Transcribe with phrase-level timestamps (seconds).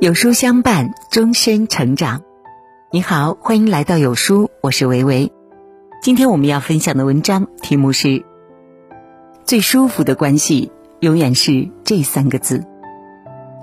[0.00, 2.22] 有书相伴，终身成长。
[2.92, 5.32] 你好，欢迎来到有书，我是维维。
[6.00, 8.24] 今天我们要分享的文章题目是：
[9.44, 12.64] 最舒服的关系永远是这三个字。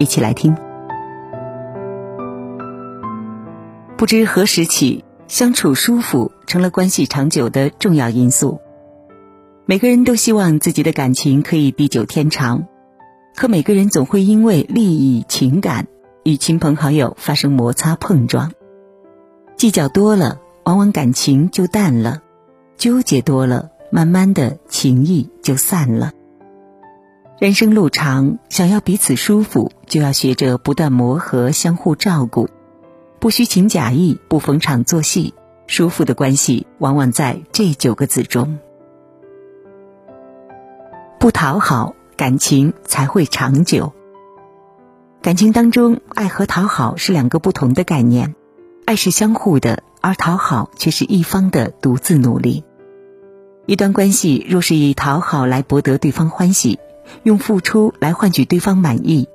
[0.00, 0.56] 一起来听。
[3.96, 8.60] 不知何时起，相处舒服成了关系长久的重要因素。
[9.66, 12.66] 每个人都希望自己的感情可以地久天长，
[13.36, 15.86] 可每个人总会因为利益、情感。
[16.24, 18.52] 与亲朋好友发生摩擦碰撞，
[19.56, 22.22] 计较多了，往往感情就淡了；
[22.78, 26.12] 纠结多了，慢慢的情谊就散了。
[27.38, 32.48] 人生路长，想要彼此舒服，就要学着不断磨合，相互照顾，
[33.20, 35.34] 不虚情假意，不逢场作戏。
[35.66, 38.58] 舒服的关系，往往在这九个字中：
[41.18, 43.93] 不讨好，感情才会长久。
[45.24, 48.34] 感情当中，爱和讨好是两个不同的概念。
[48.84, 52.62] 爱是相互的，而讨好却是一方的独自努力。
[53.64, 56.78] 一段关系若是以讨好来博得对方欢喜，
[57.22, 59.26] 用付出来换取对方满意，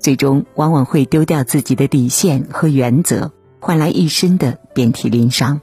[0.00, 5.60] 最终往往会丢掉自己的底线和原则，换来一身的遍体鳞伤。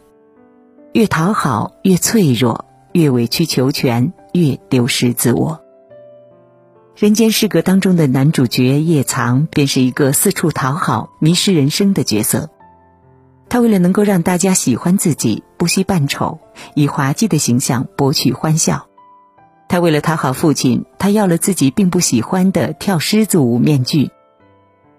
[0.93, 5.59] 越讨好越脆弱，越委曲求全越丢失自我。
[6.97, 12.49] 《人间失格》当中的男主角叶藏便是一个四处讨好、迷失人生的角色。
[13.49, 16.39] 他为了能够让大家喜欢自己，不惜扮丑，
[16.73, 18.87] 以滑稽的形象博取欢笑。
[19.69, 24.09] 他为了讨好父亲，他要了自己并不喜欢的跳狮子舞面具。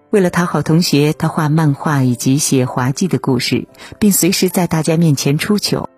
[0.09, 3.67] 为了讨好同学，他画漫画以及写滑稽的故事，
[3.99, 5.89] 并随时在大家面前出糗。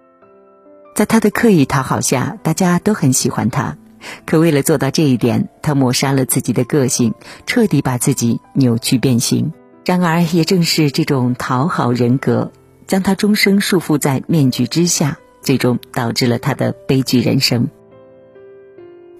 [0.96, 3.78] 在他的刻意讨好下，大家都很喜欢他。
[4.26, 7.14] 可为了做到这一点，他抹杀了自己的个性，
[7.46, 9.54] 彻底把自己扭曲变形。
[9.86, 12.52] 然而，也正是这种讨好人格，
[12.88, 17.70] 将他终生束缚在面具之下，最终导致了他的悲剧人生。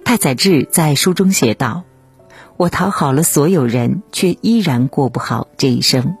[0.04, 1.84] 太宰治在书中写道
[2.56, 6.16] ：“我讨好了所有人，却依然过不好这一生。”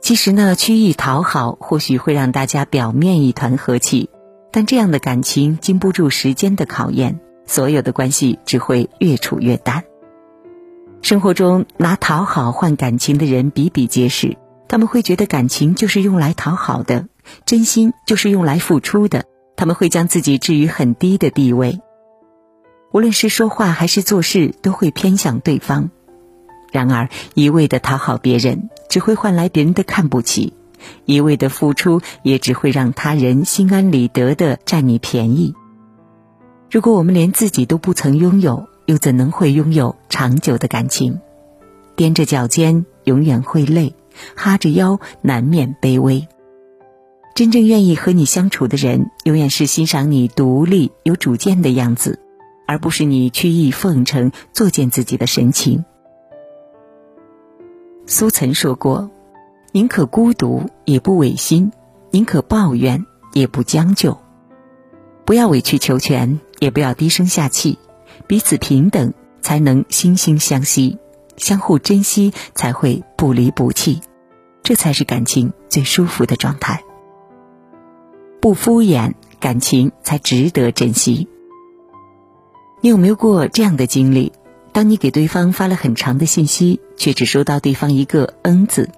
[0.00, 4.10] 其实呢，曲意讨好或许会让大家表面一团和气。
[4.52, 9.82] 但这样的感情经不住时间的考验，所有的关系只会越处越淡。
[11.00, 14.36] 生活中拿讨好换感情的人比比皆是，
[14.68, 17.06] 他们会觉得感情就是用来讨好的，
[17.44, 19.24] 真心就是用来付出的，
[19.56, 21.80] 他们会将自己置于很低的地位，
[22.92, 25.90] 无论是说话还是做事都会偏向对方。
[26.70, 30.54] 然而，一味的讨好别人，只会换来别人的看不起。
[31.04, 35.54] 一味的付出，也只会让他人心安理得的占你便宜。
[36.70, 41.20] 如果我们连自己都不曾拥有，又怎能会拥有长久的感情？
[41.96, 43.92] 踮着脚尖，永远会累；
[44.34, 46.26] 哈着腰，难免卑微。
[47.34, 52.18] 真正愿意和你相处的人，永远是欣赏你独立、有主见的样子，
[52.66, 55.84] 而不是你曲意奉承、作践自己的神情。
[58.06, 59.11] 苏岑说过。
[59.74, 61.70] 宁可孤独，也不违心；
[62.10, 64.18] 宁可抱怨，也不将就。
[65.24, 67.78] 不要委曲求全，也不要低声下气。
[68.26, 70.98] 彼此平等，才能惺惺相惜；
[71.38, 74.02] 相互珍惜，才会不离不弃。
[74.62, 76.84] 这才是感情最舒服的状态。
[78.42, 81.28] 不敷衍，感情才值得珍惜。
[82.82, 84.32] 你有没有过这样的经历？
[84.72, 88.90] 当你给对方发了很长的信息，却只收到对方一个“嗯”字。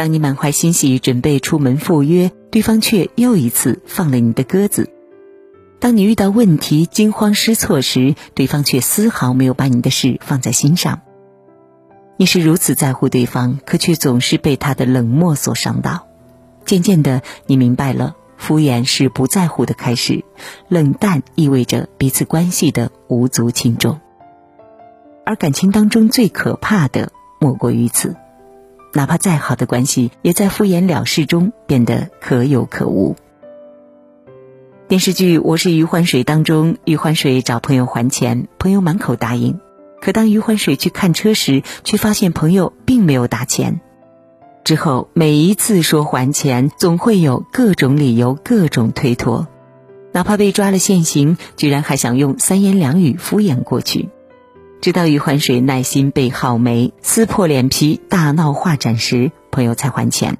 [0.00, 4.84] 当你满怀欣喜准备出门赴约，对方却又一次放了你的鸽子；
[5.78, 11.02] 当你遇到问题惊慌失措时，对方却丝毫没有把你的事放在心上。
[12.16, 16.06] 你是如此在乎对方，可却总是被他的冷漠所伤到。
[16.64, 20.24] 渐渐的，你明白了，敷衍是不在乎的开始，
[20.68, 24.00] 冷淡意味着彼此关系的无足轻重。
[25.26, 28.16] 而感情当中最可怕的，莫过于此。
[28.92, 33.14] 哪怕再好的关系，也在敷衍了事中变得可有可无。
[34.88, 39.60] 电视剧《我是余欢水》当中，余欢水找朋友还钱，朋友满口答应，
[40.00, 43.80] 可当余欢水去看车时，却发现朋友并没有打钱。
[44.64, 49.46] 之后每一次说还钱，总会有各种理由、各种推脱，
[50.10, 54.08] 哪怕被抓了现行，居然还想用三言两语敷衍过去。
[54.80, 60.38] 直到余欢水耐心被耗没，撕破脸皮大闹画展时，朋友才还钱。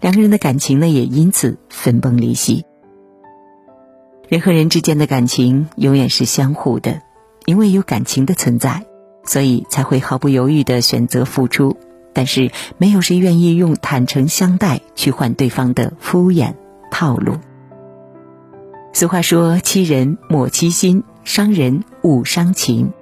[0.00, 2.64] 两个人的感情呢，也因此分崩离析。
[4.28, 7.02] 人和人之间的感情永远是相互的，
[7.44, 8.86] 因为有感情的存在，
[9.24, 11.76] 所以才会毫不犹豫的选择付出，
[12.12, 16.54] 但是没有谁愿意用坦诚相待去换对方的敷衍
[16.92, 17.34] 套路。
[18.92, 22.92] 俗话说：“欺人莫欺心，伤人勿伤情。”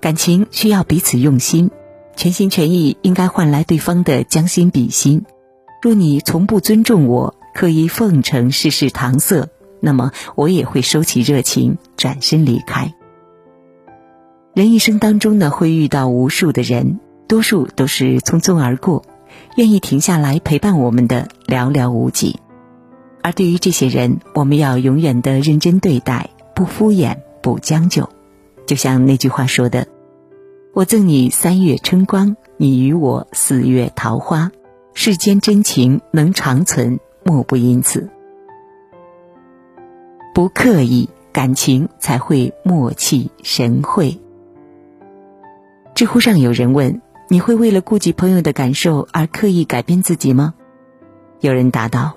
[0.00, 1.70] 感情需要彼此用心，
[2.14, 5.24] 全心全意应该换来对方的将心比心。
[5.82, 9.48] 若你从不尊重我，刻意奉承，事事搪塞，
[9.80, 12.94] 那么我也会收起热情，转身离开。
[14.54, 19.04] 人一生当中呢，会遇到无数的人，多数都是匆匆而过，
[19.56, 22.40] 愿意停下来陪伴我们的寥寥无几。
[23.22, 28.08] 而对于这些人，我们要永远的认真对待，不敷衍，不将就。
[28.68, 29.86] 就像那句话说的
[30.74, 34.52] ：“我赠你三月春光，你与我四月桃花。
[34.92, 38.10] 世间真情能长存，莫不因此。
[40.34, 44.20] 不刻意，感情才会默契神会。”
[45.96, 47.00] 知乎上有人问
[47.30, 50.52] ：“你会为了顾及朋友的感受而刻意改变自己吗？”
[51.40, 52.16] 有人答道：“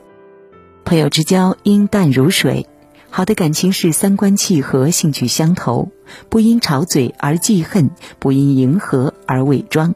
[0.84, 2.68] 朋友之交应淡如水，
[3.14, 5.92] 好的感情是三观契合、兴趣相投，
[6.30, 9.94] 不因吵嘴而记恨，不因迎合而伪装，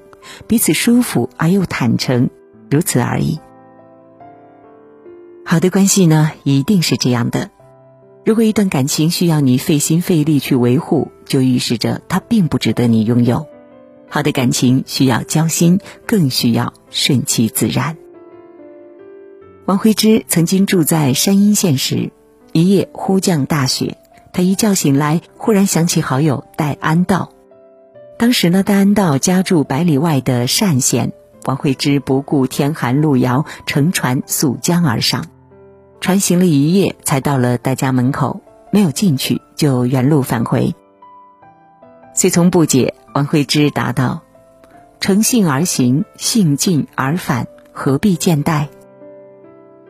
[0.48, 2.30] 彼此舒服而又坦诚，
[2.70, 3.40] 如此而已。
[5.46, 7.52] 好的关系呢，一定是这样的。
[8.26, 13.48] 如果一段感情需要你费心费力去维护，就预示着它并不值得你拥有。”
[14.10, 17.98] 好的感情需要交心，更需要顺其自然。
[19.66, 22.12] 王徽之曾经住在山阴县时，
[22.56, 23.98] 一夜忽降大雪，
[24.32, 27.32] 他一觉醒来，忽然想起好友戴安道。
[28.18, 31.12] 当时呢，戴安道家住百里外的单县，
[31.44, 35.26] 王徽之不顾天寒路遥，乘船溯江而上，
[36.00, 38.40] 船行了一夜，才到了戴家门口，
[38.72, 40.74] 没有进去，就原路返回。
[42.14, 42.94] 随从不解。
[43.14, 44.22] 王惠之答道
[45.02, 48.70] ：“乘兴而行，兴尽而返，何必见戴？”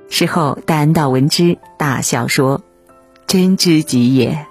[0.10, 2.64] 事后戴安道闻之，大笑说
[3.28, 4.46] ：“真知己也。”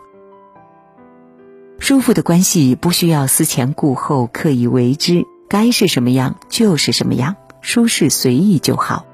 [1.78, 9.06] 舒服的关系不需要思前顾后，刻意为之，该是什么样就是什么样，舒适随意就好。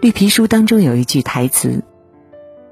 [0.00, 1.82] 绿皮书当中有一句台词：“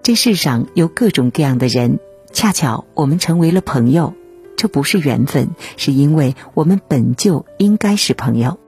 [0.03, 1.99] 这世上有各种各样的人，
[2.33, 4.15] 恰巧我们成为了朋友。”
[4.57, 8.59] 这不是缘分，是因为我们本就应该是朋友。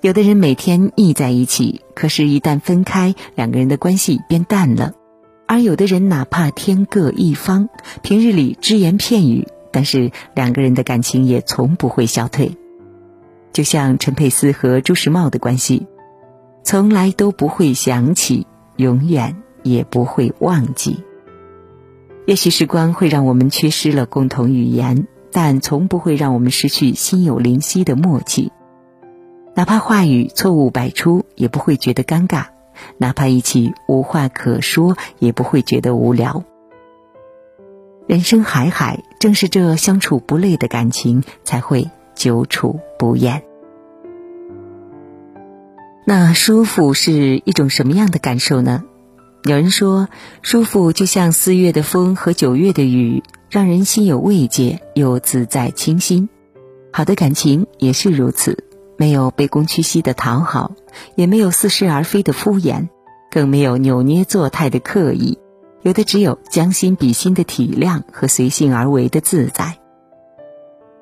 [0.00, 4.92] 有的人每天腻在一起，可是，一旦分开，两个人的关系变淡了；
[5.48, 7.68] 而有的人哪怕天各一方，
[8.00, 12.56] 平日里只言片语，但是两个人的感情也从不会消退。
[13.52, 15.88] 就像陈佩斯和朱时茂的关系，
[16.62, 18.46] 从来都不会想起，
[18.76, 21.02] 永远也不会忘记。
[22.24, 28.52] 也许时光会让我们缺失了共同语言，但从不会让我们失去心有灵犀的默契。
[29.58, 32.44] 哪怕话语错误百出，也不会觉得尴尬；
[32.96, 36.44] 哪怕一起无话可说，也不会觉得无聊。
[38.06, 43.42] 人生海海，正是这相处不累的感情，才会久处不厌。
[46.06, 48.84] 那舒服是一种什么样的感受呢？
[49.42, 50.08] 有人说，
[50.40, 56.28] 舒服就像四月的风和九月的雨，让人心有慰藉又自在清新。
[56.92, 58.67] 好的感情也是如此，
[58.98, 60.72] 没有卑躬屈膝的讨好，
[61.14, 62.88] 也没有似是而非的敷衍，
[63.30, 65.38] 更没有扭捏作态的刻意，
[65.80, 69.78] 有的只有将心比心的体谅和随性而为的自在。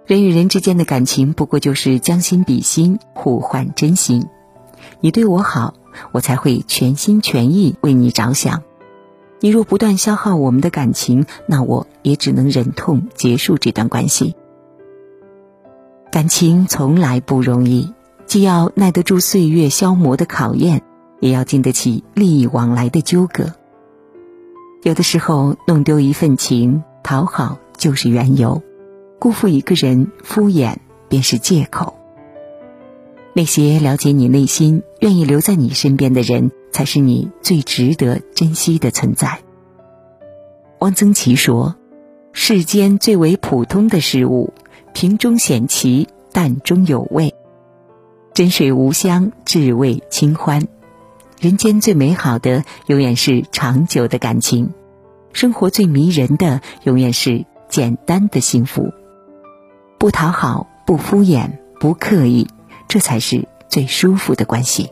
[0.07, 4.29] 人与人之间的感情，不过就是将心比心，互换真心。
[5.01, 5.75] 你对我好。
[6.13, 8.63] 我才会全心全意为你着想。
[9.41, 14.35] 你若不断消耗我们的感情，那我也只能忍痛结束这段关系。
[16.17, 17.93] 感情从来不容易，
[18.25, 20.81] 既要耐得住岁月消磨的考验，
[21.21, 23.53] 也要经得起利益往来的纠葛。
[24.83, 28.63] 有的时候，弄丢一份情，讨好就是缘由；
[29.19, 30.77] 辜负一个人，敷衍
[31.11, 31.99] 便是借口。
[33.35, 39.41] 那些了解你内心、愿意留在你身边的人，才是你最值得珍惜的存在。
[40.79, 41.77] 汪曾祺说
[42.33, 44.55] ：“世间最为普通的事物，
[44.97, 47.35] 瓶中显奇，淡中有味；
[48.33, 50.67] 真水无香，至味清欢。
[51.39, 54.69] 人间最美好的，永远是长久的感情；
[55.35, 58.95] 生活最迷人的，永远是简单的幸福。
[59.99, 62.49] 不讨好，不敷衍，不刻意。”
[62.89, 64.89] 这才是最舒服的关系。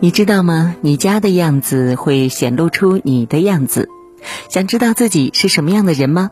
[0.00, 0.76] 你知道吗？
[0.80, 3.88] 你家的样子会显露出你的样子。
[4.48, 6.30] 想知道自己是什么样的人吗？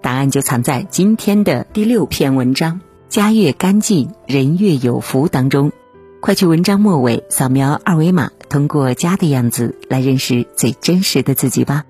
[0.00, 5.72] 答案就藏在今天的第六篇文章“家越干净，人越有福”当中。
[6.20, 11.84] 快去文章末尾扫描二维码，通过家的样子来认识最真实的自己吧。